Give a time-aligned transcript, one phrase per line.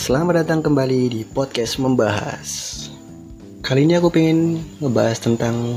[0.00, 2.48] Selamat datang kembali di podcast membahas.
[3.60, 5.76] Kali ini aku pengen ngebahas tentang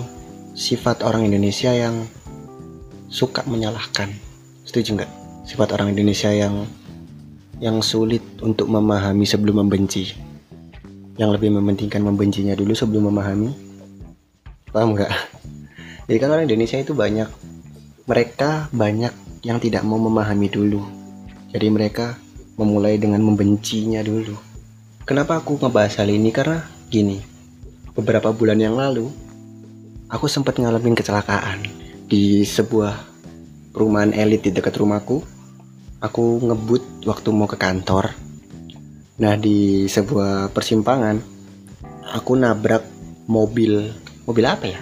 [0.55, 2.07] sifat orang Indonesia yang
[3.11, 4.15] suka menyalahkan.
[4.63, 5.11] Setuju nggak?
[5.43, 6.63] Sifat orang Indonesia yang
[7.59, 10.15] yang sulit untuk memahami sebelum membenci.
[11.19, 13.51] Yang lebih mementingkan membencinya dulu sebelum memahami.
[14.71, 15.11] Paham nggak?
[16.07, 17.27] Jadi kan orang Indonesia itu banyak
[18.07, 19.11] mereka banyak
[19.43, 20.79] yang tidak mau memahami dulu.
[21.51, 22.22] Jadi mereka
[22.57, 24.37] memulai dengan membencinya dulu.
[25.03, 26.31] Kenapa aku ngebahas hal ini?
[26.31, 27.19] Karena gini,
[27.91, 29.09] beberapa bulan yang lalu
[30.07, 31.65] aku sempat ngalamin kecelakaan
[32.07, 32.93] di sebuah
[33.73, 35.25] perumahan elit di dekat rumahku.
[36.03, 38.11] Aku ngebut waktu mau ke kantor.
[39.23, 41.15] Nah di sebuah persimpangan
[42.11, 42.83] aku nabrak
[43.25, 43.87] mobil
[44.27, 44.79] mobil apa ya?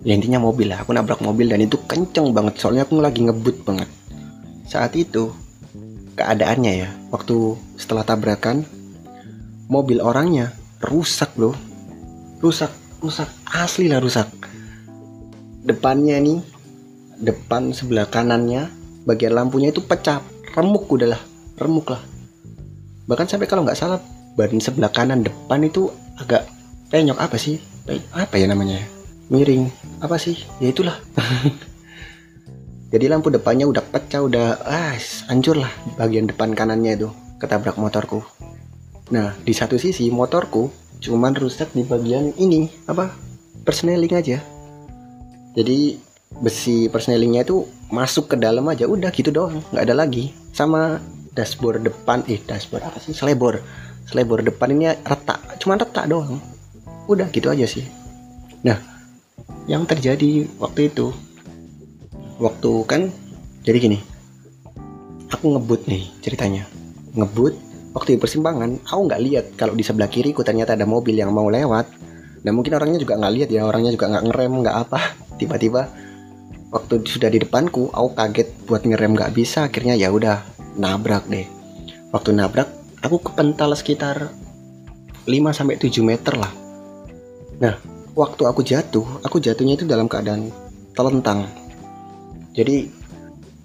[0.00, 0.80] Ya intinya mobil lah.
[0.80, 2.56] Aku nabrak mobil dan itu kenceng banget.
[2.56, 3.88] Soalnya aku lagi ngebut banget.
[4.64, 5.28] Saat itu
[6.20, 6.88] keadaannya ya.
[7.08, 8.68] Waktu setelah tabrakan
[9.72, 10.52] mobil orangnya
[10.84, 11.56] rusak loh
[12.44, 12.68] rusak
[13.00, 13.28] rusak.
[13.48, 14.28] Asli lah rusak.
[15.64, 16.44] Depannya nih
[17.20, 18.68] depan sebelah kanannya
[19.08, 20.20] bagian lampunya itu pecah.
[20.52, 21.20] Remuk udahlah
[21.56, 22.02] remuk lah.
[23.08, 23.98] Bahkan sampai kalau nggak salah
[24.36, 25.88] badan sebelah kanan depan itu
[26.20, 26.44] agak
[26.92, 27.56] penyok apa sih?
[28.12, 28.84] Apa ya namanya?
[29.30, 29.70] Miring.
[30.02, 30.36] Apa sih?
[30.58, 30.96] Ya itulah
[32.90, 34.98] jadi lampu depannya udah pecah udah ah
[35.30, 38.26] hancur lah bagian depan kanannya itu ketabrak motorku.
[39.14, 43.14] Nah di satu sisi motorku cuman rusak di bagian ini apa
[43.62, 44.42] persneling aja.
[45.54, 46.02] Jadi
[46.42, 47.62] besi persnelingnya itu
[47.94, 50.34] masuk ke dalam aja udah gitu doang nggak ada lagi.
[50.50, 50.98] Sama
[51.38, 53.14] dashboard depan eh dashboard apa sih?
[53.14, 53.62] Selebor.
[54.10, 56.42] Selebor depan ini retak cuman retak doang.
[57.06, 57.86] Udah gitu aja sih.
[58.66, 58.82] Nah
[59.70, 61.14] yang terjadi waktu itu
[62.40, 63.12] waktu kan
[63.60, 63.98] jadi gini
[65.30, 66.64] aku ngebut nih ceritanya.
[67.14, 67.54] Ngebut
[67.92, 71.46] waktu di persimpangan aku nggak lihat kalau di sebelah kiriku ternyata ada mobil yang mau
[71.52, 71.86] lewat.
[72.40, 75.00] Dan mungkin orangnya juga nggak lihat ya orangnya juga nggak ngerem nggak apa.
[75.40, 75.82] Tiba-tiba
[76.72, 80.40] waktu sudah di depanku aku kaget buat ngerem nggak bisa akhirnya ya udah
[80.80, 81.46] nabrak deh.
[82.10, 82.68] Waktu nabrak
[83.04, 84.32] aku kepental sekitar
[85.28, 86.52] 5 sampai 7 meter lah.
[87.60, 87.76] Nah
[88.16, 90.50] waktu aku jatuh aku jatuhnya itu dalam keadaan
[90.96, 91.46] telentang
[92.60, 92.92] jadi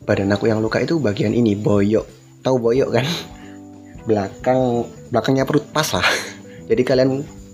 [0.07, 2.07] badan aku yang luka itu bagian ini boyok.
[2.39, 3.05] Tahu boyok kan?
[4.07, 6.07] Belakang belakangnya perut pas lah.
[6.69, 7.09] Jadi kalian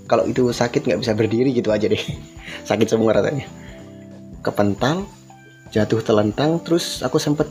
[0.06, 2.00] kalau itu sakit nggak bisa berdiri gitu aja deh.
[2.69, 3.47] Sakit semua rasanya.
[4.46, 5.09] Kepental
[5.72, 7.47] jatuh telentang terus aku sempet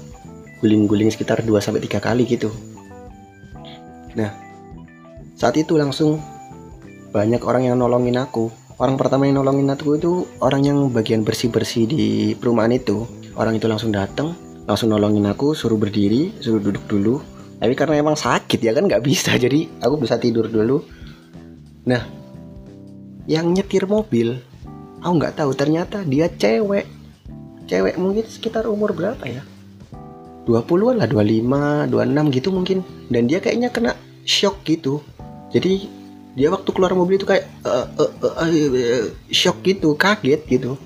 [0.60, 2.52] guling-guling sekitar 2 sampai tiga kali gitu.
[4.14, 4.30] Nah
[5.34, 6.20] saat itu langsung
[7.10, 8.52] banyak orang yang nolongin aku.
[8.76, 10.12] Orang pertama yang nolongin aku itu
[10.44, 12.04] orang yang bagian bersih-bersih di
[12.36, 14.36] perumahan itu orang itu langsung datang
[14.68, 17.18] langsung nolongin aku suruh berdiri suruh duduk dulu.
[17.60, 19.34] Tapi karena emang sakit ya kan nggak bisa.
[19.34, 20.84] Jadi aku bisa tidur dulu.
[21.88, 22.06] Nah
[23.26, 24.38] yang nyetir mobil
[25.02, 26.86] aku nggak tahu ternyata dia cewek.
[27.66, 29.42] Cewek mungkin sekitar umur berapa ya?
[30.46, 32.78] 20-an lah 25 26 gitu mungkin.
[33.10, 35.02] Dan dia kayaknya kena shock gitu.
[35.50, 35.90] Jadi
[36.38, 40.78] dia waktu keluar mobil itu kayak uh, uh, uh, uh, shock gitu kaget gitu.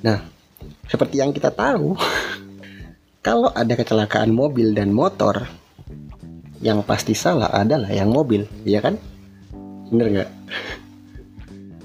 [0.00, 0.29] Nah
[0.90, 1.94] seperti yang kita tahu,
[3.22, 5.46] kalau ada kecelakaan mobil dan motor,
[6.58, 8.98] yang pasti salah adalah yang mobil, ya kan?
[9.86, 10.30] Bener nggak?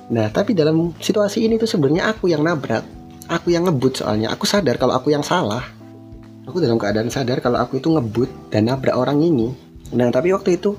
[0.09, 2.81] Nah, tapi dalam situasi ini tuh sebenarnya aku yang nabrak,
[3.29, 4.33] aku yang ngebut soalnya.
[4.33, 5.61] Aku sadar kalau aku yang salah.
[6.49, 9.53] Aku dalam keadaan sadar kalau aku itu ngebut dan nabrak orang ini.
[9.93, 10.77] Nah, tapi waktu itu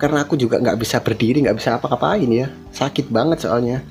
[0.00, 3.84] karena aku juga nggak bisa berdiri, nggak bisa apa-apain ya, sakit banget soalnya.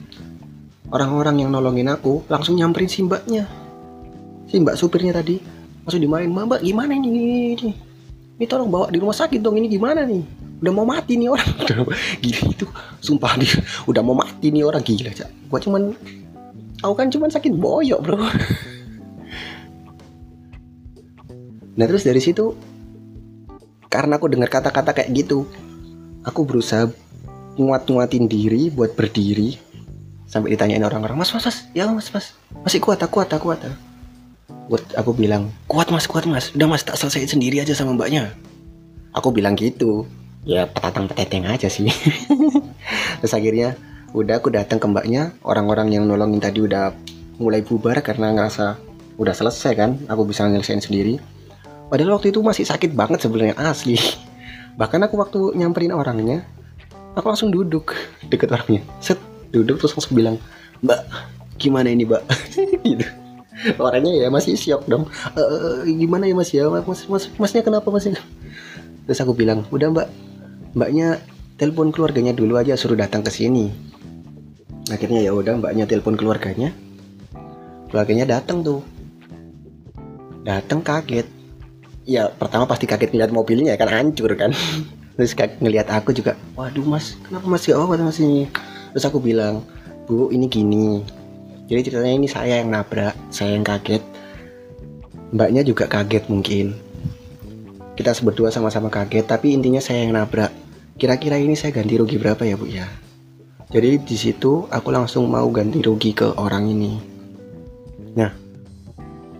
[0.89, 3.66] Orang-orang yang nolongin aku langsung nyamperin si mbaknya
[4.47, 5.39] si mbak supirnya tadi
[5.83, 7.09] langsung dimarahin mbak gimana ini?
[7.55, 7.71] Ini
[8.37, 10.23] ini tolong bawa di rumah sakit dong ini gimana nih?
[10.57, 11.51] Udah mau mati nih orang.
[12.23, 12.65] Gila itu
[13.01, 15.29] sumpah dia udah mau mati nih orang gila cak.
[15.53, 15.93] Gua cuman
[16.81, 18.17] aku kan cuman sakit boyok bro.
[21.77, 22.57] Nah terus dari situ
[23.87, 25.47] karena aku dengar kata-kata kayak gitu
[26.27, 26.91] aku berusaha
[27.57, 29.57] nguat-nguatin diri buat berdiri
[30.27, 33.63] sampai ditanyain orang-orang mas mas mas ya mas mas masih kuat aku kuat aku kuat
[34.67, 36.51] buat aku bilang kuat mas kuat mas.
[36.51, 38.35] Udah mas tak selesai sendiri aja sama mbaknya.
[39.15, 40.05] Aku bilang gitu.
[40.47, 41.87] Ya petatang peteteng aja sih.
[43.19, 43.79] Terus akhirnya
[44.11, 45.31] udah aku datang ke mbaknya.
[45.43, 46.91] Orang-orang yang nolongin tadi udah
[47.39, 48.79] mulai bubar karena ngerasa
[49.17, 51.19] udah selesai kan aku bisa nyelesain sendiri.
[51.87, 53.95] Padahal waktu itu masih sakit banget sebenarnya asli.
[54.79, 56.43] Bahkan aku waktu nyamperin orangnya
[57.15, 57.95] aku langsung duduk
[58.31, 58.83] deket orangnya.
[58.99, 59.17] Set
[59.55, 60.35] duduk terus langsung bilang
[60.83, 61.07] mbak
[61.55, 62.21] gimana ini mbak?
[62.83, 63.07] Gitu
[63.81, 65.03] orangnya ya masih syok dong.
[65.33, 65.43] E,
[65.97, 66.49] gimana ya mas?
[66.53, 68.07] Ya mas mas masnya kenapa mas?
[69.07, 70.07] Terus aku bilang udah mbak.
[70.77, 71.23] Mbaknya
[71.57, 73.73] telepon keluarganya dulu aja suruh datang ke sini.
[74.93, 76.69] Akhirnya ya udah mbaknya telepon keluarganya.
[77.89, 78.85] Keluarganya datang tuh.
[80.45, 81.27] Datang kaget.
[82.07, 84.53] Ya pertama pasti kaget ngeliat mobilnya kan hancur kan.
[85.17, 88.45] Terus ngeliat aku juga waduh mas kenapa masih apa masih
[88.93, 89.65] terus aku bilang
[90.05, 91.01] bu ini gini
[91.67, 93.99] jadi ceritanya ini saya yang nabrak saya yang kaget.
[95.35, 96.71] Mbaknya juga kaget mungkin.
[97.99, 100.55] Kita berdua sama-sama kaget tapi intinya saya yang nabrak.
[100.95, 102.87] Kira-kira ini saya ganti rugi berapa ya bu ya?
[103.67, 106.95] Jadi di situ aku langsung mau ganti rugi ke orang ini.
[108.15, 108.31] Nah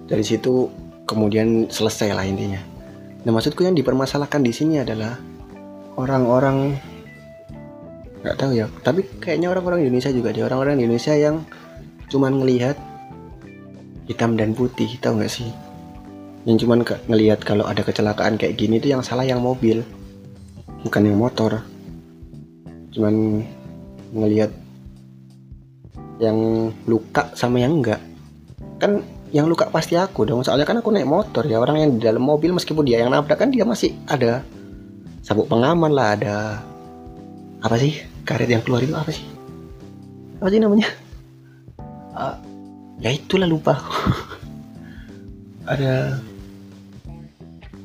[0.04, 0.68] dari situ
[1.08, 2.60] kemudian selesai lah intinya.
[3.24, 5.16] Nah maksudku yang dipermasalahkan di sini adalah
[5.96, 6.76] orang-orang
[8.20, 8.68] nggak tahu ya.
[8.84, 11.48] Tapi kayaknya orang-orang Indonesia juga ada orang-orang Indonesia yang
[12.08, 12.80] cuman ngelihat
[14.08, 15.52] hitam dan putih tahu nggak sih?
[16.48, 16.80] Yang cuman
[17.12, 19.84] ngelihat kalau ada kecelakaan kayak gini itu yang salah yang mobil
[20.88, 21.60] bukan yang motor.
[22.96, 23.44] Cuman
[24.16, 24.56] ngelihat
[26.24, 28.00] yang luka sama yang enggak.
[28.80, 29.04] Kan
[29.36, 32.24] yang luka pasti aku dong soalnya kan aku naik motor ya orang yang di dalam
[32.24, 34.40] mobil meskipun dia yang nabrak kan dia masih ada
[35.20, 36.64] sabuk pengaman lah ada
[37.60, 38.00] apa sih?
[38.24, 39.28] Karet yang keluar itu apa sih?
[40.40, 40.88] Apa sih namanya
[42.18, 42.36] uh,
[42.98, 43.78] ya itulah lupa.
[45.70, 46.18] Ada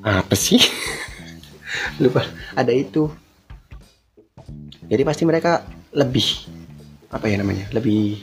[0.03, 0.59] apa sih?
[2.03, 2.25] Lupa.
[2.57, 3.11] Ada itu.
[4.89, 5.63] Jadi pasti mereka
[5.93, 6.49] lebih
[7.13, 8.17] apa ya namanya lebih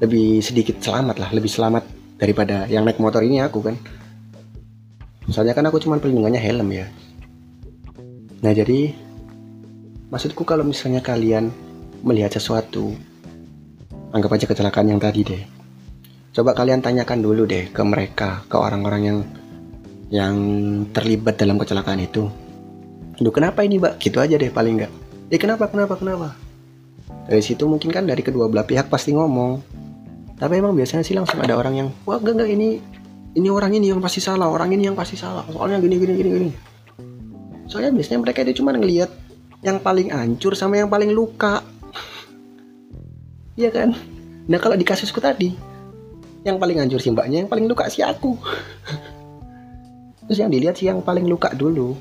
[0.00, 1.84] lebih sedikit selamat lah lebih selamat
[2.16, 3.76] daripada yang naik motor ini aku kan.
[5.28, 6.86] Misalnya kan aku cuma pelindungannya helm ya.
[8.40, 8.96] Nah jadi
[10.08, 11.52] maksudku kalau misalnya kalian
[12.00, 12.96] melihat sesuatu
[14.12, 15.42] anggap aja kecelakaan yang tadi deh
[16.32, 19.18] coba kalian tanyakan dulu deh ke mereka ke orang-orang yang
[20.08, 20.36] yang
[20.92, 22.28] terlibat dalam kecelakaan itu
[23.18, 23.98] Duh kenapa ini mbak?
[23.98, 24.92] Gitu aja deh paling nggak.
[25.34, 26.38] Eh kenapa kenapa kenapa?
[27.26, 29.58] Dari situ mungkin kan dari kedua belah pihak pasti ngomong.
[30.38, 32.68] Tapi emang biasanya sih langsung ada orang yang wah enggak enggak ini
[33.34, 35.42] ini orang ini yang pasti salah, orang ini yang pasti salah.
[35.50, 36.50] Soalnya gini gini gini gini.
[37.66, 39.10] Soalnya biasanya mereka itu cuma ngelihat
[39.66, 41.66] yang paling hancur sama yang paling luka.
[43.58, 43.90] Iya kan?
[44.46, 45.50] Nah kalau di kasusku tadi,
[46.46, 48.38] yang paling hancur si mbaknya, yang paling luka si aku.
[50.30, 51.98] Terus yang dilihat sih yang paling luka dulu.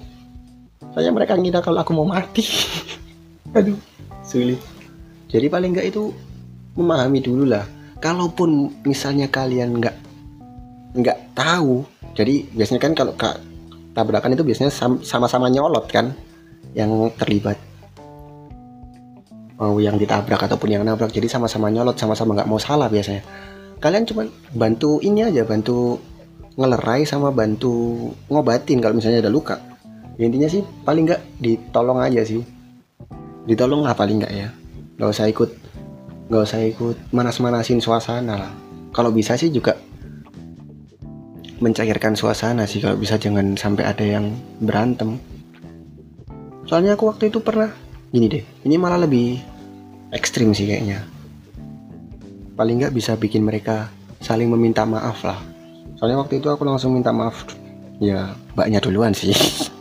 [0.94, 2.46] Soalnya mereka ngira kalau aku mau mati.
[3.58, 3.74] Aduh,
[4.22, 4.62] sulit.
[5.34, 6.14] Jadi paling nggak itu
[6.78, 7.66] memahami dulu lah.
[7.98, 9.98] Kalaupun misalnya kalian nggak
[10.94, 11.82] nggak tahu,
[12.14, 13.42] jadi biasanya kan kalau kak
[13.98, 14.70] tabrakan itu biasanya
[15.02, 16.14] sama-sama nyolot kan
[16.78, 17.58] yang terlibat
[19.58, 23.26] mau yang ditabrak ataupun yang nabrak jadi sama-sama nyolot sama-sama nggak mau salah biasanya.
[23.78, 25.98] Kalian cuma bantu ini aja bantu
[26.58, 29.58] ngelerai sama bantu ngobatin kalau misalnya ada luka.
[30.18, 32.42] Ya, intinya sih paling nggak ditolong aja sih.
[33.46, 34.50] Ditolong lah paling nggak ya.
[34.98, 35.50] Nggak usah ikut
[36.28, 38.52] nggak usah ikut manas-manasin suasana lah.
[38.94, 39.78] Kalau bisa sih juga
[41.58, 45.18] mencairkan suasana sih kalau bisa jangan sampai ada yang berantem.
[46.66, 47.74] Soalnya aku waktu itu pernah
[48.18, 48.44] gini deh.
[48.66, 49.38] Ini malah lebih
[50.10, 51.06] ekstrim sih kayaknya.
[52.58, 55.38] Paling nggak bisa bikin mereka saling meminta maaf lah.
[56.02, 57.46] Soalnya waktu itu aku langsung minta maaf.
[58.02, 59.38] Ya mbaknya duluan sih.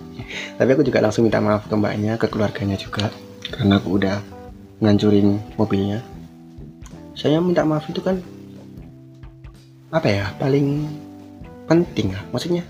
[0.60, 3.08] Tapi aku juga langsung minta maaf ke mbaknya ke keluarganya juga.
[3.48, 4.20] Karena aku udah
[4.84, 6.04] ngancurin mobilnya.
[7.16, 8.20] Saya minta maaf itu kan
[9.88, 10.84] apa ya paling
[11.64, 12.20] penting lah.
[12.36, 12.68] Maksudnya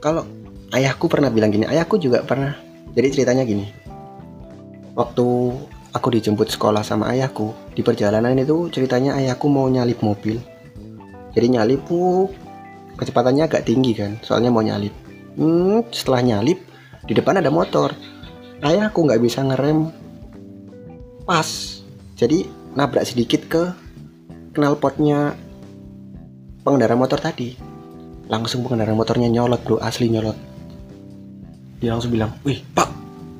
[0.00, 0.24] kalau
[0.72, 2.56] ayahku pernah bilang gini ayahku juga pernah.
[2.96, 3.77] Jadi ceritanya gini
[4.98, 5.26] waktu
[5.94, 10.42] aku dijemput sekolah sama ayahku di perjalanan itu ceritanya ayahku mau nyalip mobil.
[11.38, 12.26] Jadi nyalip uh,
[12.98, 14.90] kecepatannya agak tinggi kan soalnya mau nyalip.
[15.38, 16.58] Hmm, setelah nyalip
[17.06, 17.94] di depan ada motor.
[18.58, 19.94] Ayahku nggak bisa ngerem.
[21.22, 21.78] Pas.
[22.18, 23.70] Jadi nabrak sedikit ke
[24.58, 25.38] knalpotnya
[26.66, 27.54] pengendara motor tadi.
[28.26, 30.34] Langsung pengendara motornya nyolot bro asli nyolot.
[31.78, 32.97] Dia langsung bilang wih pak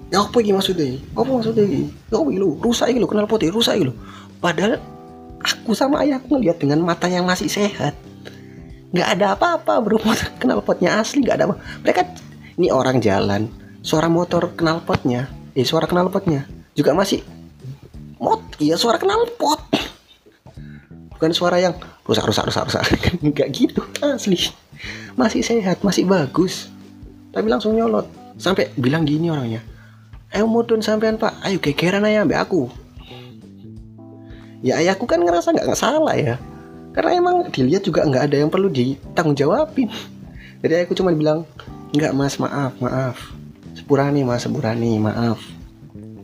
[0.09, 1.89] ya apa ini maksudnya apa maksudnya ini?
[2.09, 3.93] Ya apa ini rusak ini lo knalpotnya rusak lo
[4.41, 4.81] padahal
[5.45, 7.95] aku sama ayahku ngeliat dengan mata yang masih sehat.
[8.91, 10.01] Nggak ada apa-apa bro.
[10.07, 11.57] Motor knalpotnya asli nggak ada apa.
[11.85, 12.01] Mereka
[12.59, 13.47] ini orang jalan.
[13.79, 17.23] Suara motor knalpotnya eh suara knalpotnya juga masih
[18.19, 19.65] mot iya suara knalpot
[21.15, 22.85] bukan suara yang rusak rusak rusak rusak.
[23.27, 24.51] Nggak gitu asli.
[25.15, 26.69] Masih sehat masih bagus.
[27.31, 28.11] Tapi langsung nyolot.
[28.39, 29.63] Sampai bilang gini orangnya
[30.35, 31.37] ayo mudun sampean pak.
[31.45, 32.63] Ayo gegeran aja ambil aku.
[34.65, 36.37] Ya ayahku kan ngerasa nggak salah ya.
[36.93, 39.87] Karena emang dilihat juga nggak ada yang perlu ditanggung jawabin
[40.59, 41.47] jadi aku cuma bilang
[41.95, 43.17] nggak mas maaf maaf.
[43.79, 45.39] Sepurani mas sepurani maaf.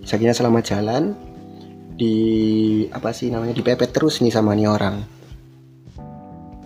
[0.03, 1.15] Sakinah selama jalan.
[1.95, 2.15] Di
[2.91, 5.07] apa sih namanya dipepet terus nih sama nih orang.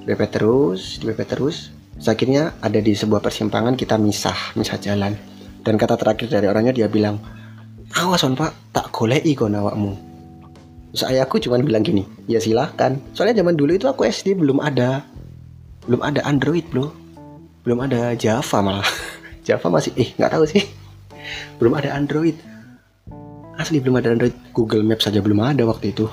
[0.00, 1.68] Dipepet terus dipepet terus.
[2.00, 5.12] Akhirnya ada di sebuah persimpangan kita misah misah jalan
[5.62, 7.18] dan kata terakhir dari orangnya dia bilang
[7.96, 9.96] awas on pak tak golei kon awakmu.
[10.96, 15.04] Saya aku cuman bilang gini ya silahkan soalnya zaman dulu itu aku SD belum ada.
[15.88, 16.92] Belum ada Android bro.
[17.64, 18.88] Belum ada Java malah.
[19.46, 20.64] Java masih eh nggak tahu sih.
[21.60, 22.36] Belum ada Android.
[23.58, 24.34] Asli belum ada Android.
[24.54, 26.06] Google Maps saja belum ada waktu itu.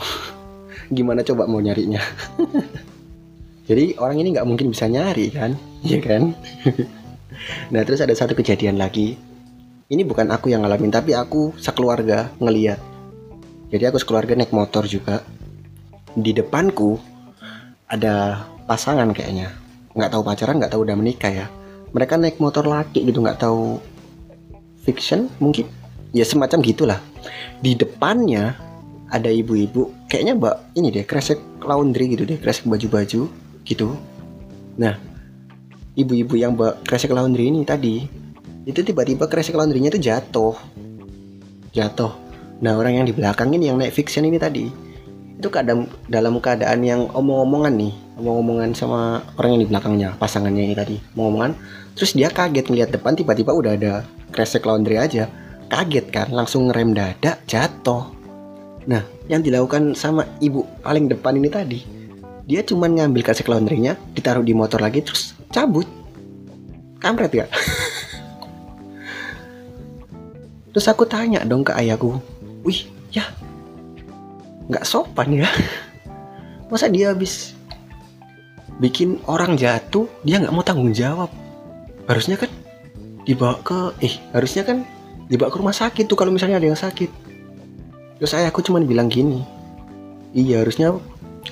[0.96, 2.02] Gimana coba mau nyarinya?
[3.70, 5.58] Jadi orang ini nggak mungkin bisa nyari kan?
[5.82, 6.38] Iya kan?
[7.74, 9.18] Nah terus ada satu kejadian lagi
[9.86, 12.82] ini bukan aku yang ngalamin tapi aku sekeluarga ngeliat.
[13.70, 15.22] Jadi aku sekeluarga naik motor juga.
[16.16, 16.98] Di depanku
[17.86, 19.54] ada pasangan kayaknya.
[19.94, 21.46] Nggak tahu pacaran nggak tahu udah menikah ya.
[21.94, 23.78] Mereka naik motor laki gitu nggak tahu
[24.82, 25.70] fiction mungkin.
[26.16, 27.00] Ya semacam gitulah.
[27.62, 28.58] Di depannya
[29.14, 33.30] ada ibu-ibu kayaknya mbak ini deh kresek laundry gitu deh kresek baju-baju
[33.62, 33.88] gitu.
[34.82, 34.98] Nah
[35.94, 38.25] ibu-ibu yang mbak kresek laundry ini tadi
[38.66, 40.58] itu tiba-tiba kresek laundrynya itu jatuh.
[41.70, 42.12] Jatuh.
[42.66, 44.66] Nah orang yang di belakang ini yang naik fiction ini tadi
[45.36, 50.76] itu kadang dalam keadaan yang omong-omongan nih omong-omongan sama orang yang di belakangnya pasangannya ini
[50.76, 51.54] tadi omong-omongan.
[51.94, 53.94] Terus dia kaget ngeliat depan tiba-tiba udah ada
[54.34, 55.30] kresek laundry aja.
[55.70, 58.10] Kaget kan langsung ngerem dada jatuh.
[58.90, 61.80] Nah yang dilakukan sama ibu paling depan ini tadi
[62.46, 65.86] dia cuman ngambil kasih laundrynya ditaruh di motor lagi terus cabut.
[66.96, 67.46] Kampret ya
[70.76, 72.20] terus aku tanya dong ke ayahku
[72.68, 72.84] wih
[73.16, 73.24] ya
[74.66, 75.50] nggak sopan ya?
[76.74, 77.54] Masa dia habis
[78.82, 81.30] bikin orang jatuh dia nggak mau tanggung jawab?
[82.10, 82.50] Harusnya kan
[83.24, 84.82] dibawa ke eh harusnya kan
[85.30, 87.10] dibawa ke rumah sakit tuh kalau misalnya ada yang sakit.
[88.18, 89.46] Terus saya aku cuma bilang gini
[90.34, 90.98] iya harusnya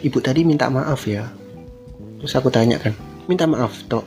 [0.01, 1.30] ibu tadi minta maaf ya.
[2.18, 2.98] Terus aku tanya kan
[3.30, 4.03] minta maaf toh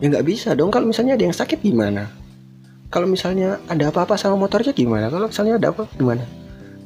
[0.00, 2.10] ya nggak bisa dong kalau misalnya ada yang sakit gimana
[2.92, 6.22] kalau misalnya ada apa-apa sama motornya gimana kalau misalnya ada apa gimana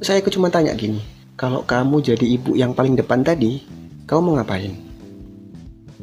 [0.01, 1.01] saya aku cuma tanya gini
[1.37, 3.65] kalau kamu jadi ibu yang paling depan tadi
[4.09, 4.73] kamu mau ngapain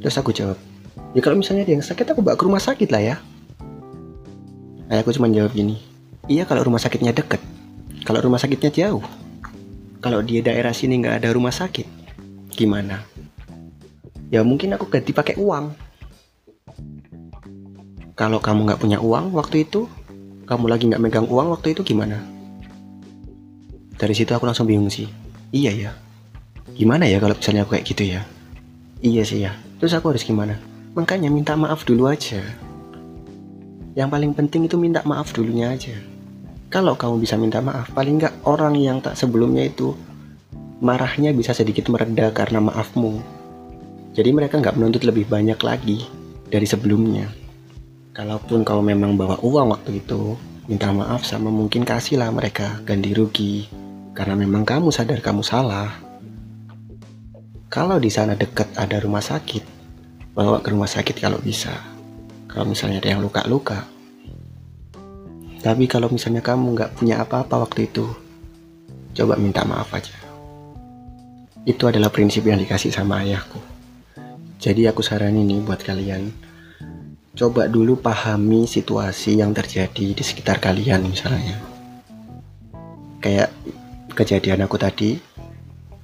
[0.02, 0.58] terus aku jawab
[1.18, 3.18] ya kalau misalnya ada yang sakit aku bawa ke rumah sakit lah ya
[4.88, 5.84] Ayahku cuma jawab gini,
[6.32, 7.44] iya kalau rumah sakitnya deket.
[8.08, 9.04] Kalau rumah sakitnya jauh.
[10.00, 11.84] Kalau di daerah sini nggak ada rumah sakit,
[12.56, 13.04] gimana?
[14.32, 15.76] Ya mungkin aku ganti pakai uang.
[18.18, 19.86] Kalau kamu nggak punya uang waktu itu,
[20.50, 22.18] kamu lagi nggak megang uang waktu itu gimana?
[23.94, 25.06] Dari situ aku langsung bingung sih.
[25.54, 25.92] Iya ya.
[26.74, 28.26] Gimana ya kalau misalnya aku kayak gitu ya?
[29.06, 29.54] Iya sih ya.
[29.78, 30.58] Terus aku harus gimana?
[30.98, 32.42] Makanya minta maaf dulu aja.
[33.94, 35.94] Yang paling penting itu minta maaf dulunya aja.
[36.74, 39.94] Kalau kamu bisa minta maaf, paling nggak orang yang tak sebelumnya itu
[40.82, 43.22] marahnya bisa sedikit mereda karena maafmu.
[44.18, 46.02] Jadi mereka nggak menuntut lebih banyak lagi
[46.50, 47.47] dari sebelumnya.
[48.18, 50.34] Kalaupun kau memang bawa uang waktu itu,
[50.66, 52.82] minta maaf sama mungkin kasihlah mereka.
[52.82, 53.70] Ganti rugi.
[54.18, 55.94] Karena memang kamu sadar kamu salah.
[57.70, 59.62] Kalau di sana dekat ada rumah sakit,
[60.34, 61.70] bawa ke rumah sakit kalau bisa.
[62.50, 63.86] Kalau misalnya ada yang luka-luka.
[65.62, 68.10] Tapi kalau misalnya kamu nggak punya apa-apa waktu itu
[69.14, 70.18] coba minta maaf aja.
[71.70, 73.62] Itu adalah prinsip yang dikasih sama ayahku.
[74.58, 76.47] Jadi aku saranin nih buat kalian
[77.38, 81.62] coba dulu pahami situasi yang terjadi di sekitar kalian misalnya.
[83.22, 83.54] Kayak
[84.18, 85.22] kejadian aku tadi.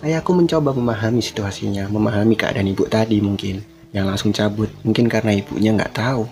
[0.05, 4.69] Ayahku mencoba memahami situasinya memahami keadaan ibu tadi mungkin yang langsung cabut.
[4.85, 6.29] Mungkin karena ibunya nggak tahu.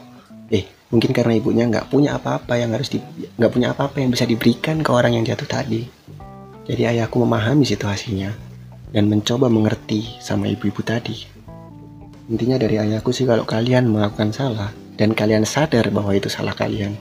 [0.54, 3.02] Eh mungkin karena ibunya nggak punya apa-apa yang harus di
[3.42, 5.82] nggak punya apa-apa yang bisa diberikan ke orang yang jatuh tadi.
[6.70, 8.30] Jadi ayahku memahami situasinya
[8.94, 11.26] dan mencoba mengerti sama ibu-ibu tadi.
[12.30, 14.70] Intinya dari ayahku sih kalau kalian melakukan salah
[15.02, 16.94] dan kalian sadar bahwa itu salah kalian.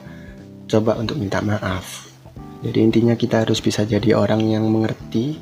[0.65, 2.09] Coba untuk minta maaf.
[2.65, 5.37] Jadi intinya kita harus bisa jadi orang yang mengerti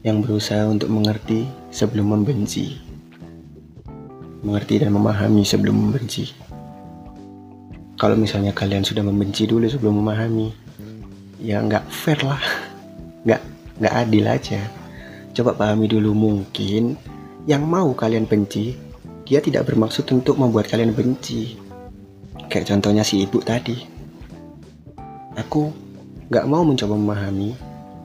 [0.00, 2.80] yang berusaha untuk mengerti sebelum membenci.
[4.40, 6.32] Mengerti dan memahami sebelum membenci.
[8.00, 10.56] Kalau misalnya kalian sudah membenci dulu sebelum memahami
[11.44, 12.40] ya nggak fair lah.
[13.28, 13.42] Nggak
[13.84, 14.60] nggak adil aja.
[15.36, 16.96] Coba pahami dulu mungkin
[17.44, 18.72] yang mau kalian benci
[19.30, 21.54] dia tidak bermaksud untuk membuat kalian benci.
[22.50, 23.78] Kayak contohnya si ibu tadi.
[25.38, 25.70] Aku
[26.26, 27.54] nggak mau mencoba memahami.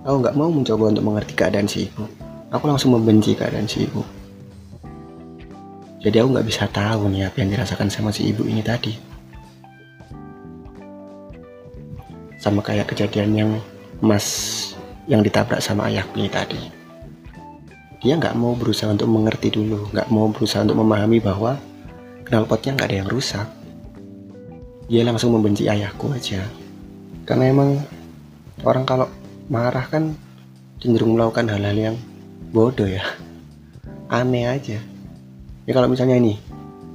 [0.05, 2.05] Aku nggak mau mencoba untuk mengerti keadaan si ibu.
[2.53, 4.05] Aku langsung membenci keadaan si ibu.
[6.05, 8.93] Jadi aku nggak bisa tahu nih apa yang dirasakan sama si ibu ini tadi.
[12.37, 13.51] Sama kayak kejadian yang
[13.97, 14.27] mas
[15.09, 16.84] yang ditabrak sama ayahku ini tadi
[18.05, 21.57] dia nggak mau berusaha untuk mengerti dulu nggak mau berusaha untuk memahami bahwa
[22.29, 23.47] knalpotnya nggak ada yang rusak.
[24.85, 26.45] Dia langsung membenci ayahku aja.
[27.25, 27.81] Karena emang
[28.61, 29.09] orang kalau
[29.49, 30.13] marah kan
[30.77, 31.95] cenderung melakukan hal-hal yang
[32.53, 33.01] bodoh ya.
[34.13, 34.77] Aneh aja.
[35.65, 36.37] Ya kalau misalnya ini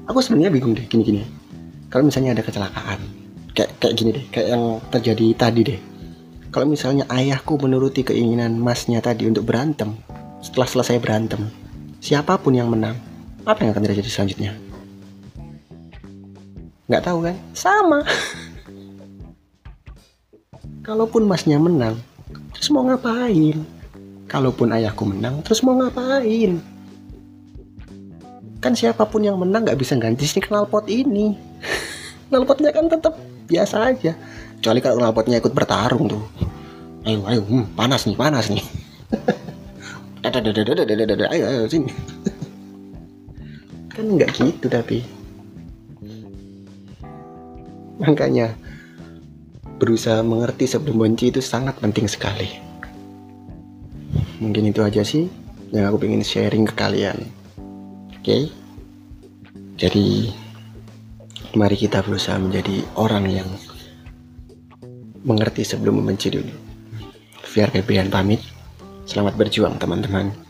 [0.07, 1.27] aku sebenarnya bingung deh gini-gini.
[1.91, 3.03] Kalau misalnya ada kecelakaan
[3.51, 5.81] kayak kayak gini deh kayak yang terjadi tadi deh.
[6.55, 9.99] Kalau misalnya ayahku menuruti keinginan masnya tadi untuk berantem
[10.41, 11.53] setelah selesai berantem
[12.01, 12.97] siapa pun yang menang
[13.45, 14.53] apa yang akan terjadi selanjutnya?
[16.89, 17.37] Nggak tahu kan?
[17.57, 18.01] Sama.
[20.87, 22.01] Kalaupun masnya menang
[22.57, 23.63] terus mau ngapain?
[24.27, 26.61] Kalaupun ayahku menang terus mau ngapain?
[28.61, 31.37] Kan siapa pun yang menang nggak bisa ganti si knalpot ini.
[32.29, 33.17] Knalpotnya kan tetap
[33.49, 34.13] biasa aja.
[34.61, 36.25] Kecuali kalau knalpotnya ikut bertarung tuh.
[37.09, 38.80] Ayo ayo hmm, panas nih panas nih
[41.33, 41.93] ayo ayo sini
[43.91, 45.03] kan nggak gitu tapi
[48.01, 48.57] Makanya
[49.77, 52.49] berusaha mengerti sebelum benci itu sangat penting sekali.
[54.41, 55.29] Mungkin itu aja sih
[55.69, 57.29] yang aku pengen sharing ke kalian.
[58.17, 58.25] Oke?
[58.25, 58.43] Okay?
[59.77, 60.33] Jadi
[61.53, 63.49] mari kita berusaha menjadi orang yang
[65.21, 66.53] mengerti sebelum membenci dulu.
[67.53, 68.41] Biar Febian pamit.
[69.11, 70.50] Selamat berjuang teman-teman.